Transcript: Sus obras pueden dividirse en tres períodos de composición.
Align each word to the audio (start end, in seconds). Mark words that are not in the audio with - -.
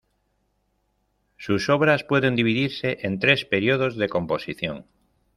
Sus 1.37 1.69
obras 1.69 2.03
pueden 2.03 2.35
dividirse 2.35 2.97
en 3.05 3.19
tres 3.19 3.45
períodos 3.45 3.97
de 3.97 4.09
composición. 4.09 4.87